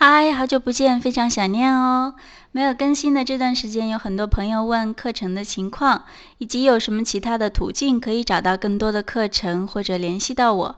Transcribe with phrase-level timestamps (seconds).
[0.00, 2.14] 嗨，好久不见，非常想念哦。
[2.52, 6.04] 没有更新的这段时间，有很多朋友问课程的情况，
[6.38, 10.76] 以及有什么其他的途径可以找到更多的课程或者联系到我。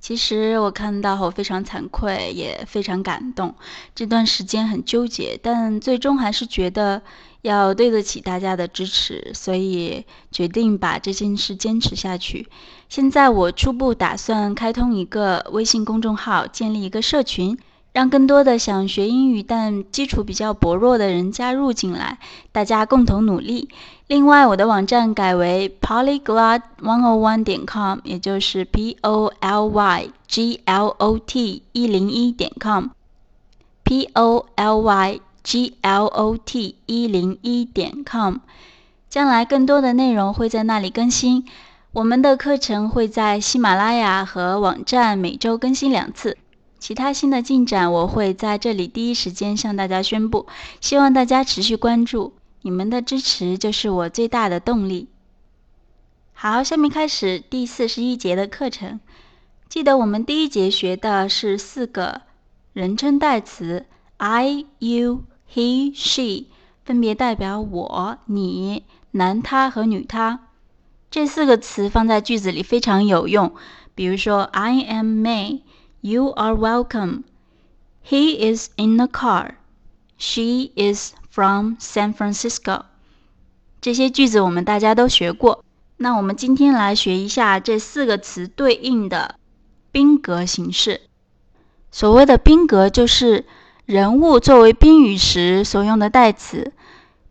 [0.00, 3.54] 其实我看到后非常惭愧，也非常感动。
[3.94, 7.00] 这段时间很纠结，但最终还是觉得
[7.40, 12.46] 要对得起大家的支持，所以决定把这件事坚持下去。
[12.90, 17.56] 现在我初步打算开通一个微信公众号，建立一个社群。
[17.92, 22.18] 让更多的想学英语但基础比较薄弱的人加入进来，
[22.52, 23.68] 大家共同努力。
[24.06, 32.52] 另外，我的网站改为 polyglot one o one 点 com，也就是 p o l y g l o t 一零一点
[32.60, 38.36] com，p o l y g l o t 一零一点 com。
[39.10, 41.46] 将来更多的内容会在那里更新。
[41.92, 46.36] 我们的课程会在喜马拉雅和网站每周更新两次。
[46.78, 50.46] 其他新的进展，我会在这里第一时间向大家宣布。
[50.80, 55.08] 希望大家持续关注，你们的支持就是我最大的动力。
[56.32, 59.00] 好，下面开始第四十一节的课程。
[59.68, 62.22] 记得我们第一节学的是四个
[62.72, 66.46] 人称代词：I、You、He、She，
[66.84, 70.40] 分别代表我、你、男他和女他。
[71.10, 73.52] 这四个词放在句子里非常有用。
[73.94, 75.62] 比如说，I am May。
[76.00, 77.24] You are welcome.
[78.04, 79.56] He is in the car.
[80.16, 82.84] She is from San Francisco.
[83.80, 85.64] 这些句子我们大家都学过。
[85.96, 89.34] 那我们今天来学一下这四个词对应的
[89.90, 91.00] 宾格形式。
[91.90, 93.44] 所谓的宾格就是
[93.84, 96.72] 人物作为宾语时所用的代词。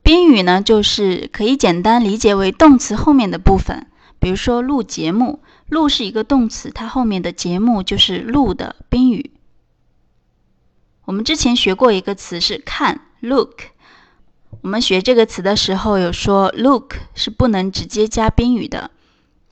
[0.04, 3.88] 宾语呢，就是可以简单理解为动词后面的部分。
[4.20, 5.42] 比如说录节目。
[5.70, 9.32] 录是一个动词，它后面的节目就是录的宾语。
[11.04, 13.64] 我们之前学过一个词是看，look。
[14.62, 18.92] 我们学这个词的时候有说，look 是不能直接加宾语的，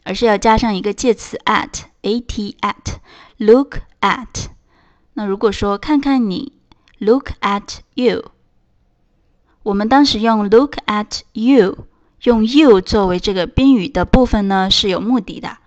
[0.03, 4.45] 而是要加上一个介词 at，at at，look at。
[5.15, 6.53] 那如果说看看你
[6.99, 8.31] ，look at you。
[9.63, 11.87] 我们当时用 look at you，
[12.25, 15.57] 用 you 作为这个宾语的部分呢，是有目的的。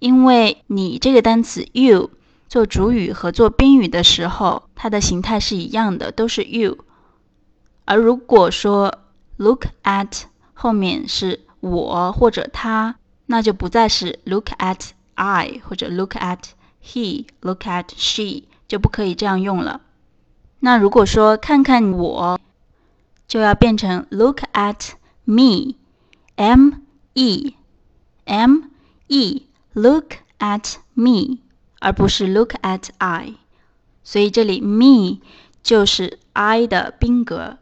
[0.00, 2.10] 因为你这个单词 you
[2.48, 6.78] 做主语和做宾语的时候，它的形态是一样的，都是 you。
[7.84, 8.98] 而如果说
[9.36, 10.22] look at
[10.52, 12.96] 后面是我或者他，
[13.26, 16.38] 那就不再是 look at I 或者 look at
[16.82, 19.80] he，look at she 就不可以这样用了。
[20.58, 22.40] 那如果说看看我，
[23.28, 24.90] 就要变成 look at
[25.24, 25.76] me
[26.36, 26.70] M
[27.14, 27.54] E
[28.24, 28.64] M
[29.08, 29.46] E。
[29.76, 31.40] Look at me，
[31.80, 33.34] 而不是 look at I，
[34.04, 35.18] 所以这里 me
[35.64, 37.58] 就是 I 的宾格。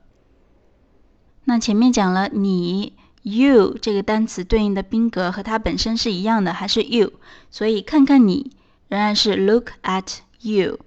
[1.44, 7.14] 那前面讲了你 you 这个单词对应的宾格和它本身是一样的，还是 you，
[7.50, 8.54] 所以看看你
[8.88, 10.80] 仍然是 look at you。